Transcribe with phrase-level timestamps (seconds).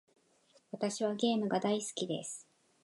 [0.71, 2.47] 私はゲームが大好きです。